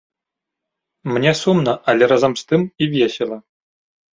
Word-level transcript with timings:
Мне 1.17 1.33
сумна, 1.41 1.73
але 1.93 2.03
разам 2.15 2.33
з 2.41 2.51
тым 2.53 2.61
і 2.87 2.91
весела. 2.95 3.37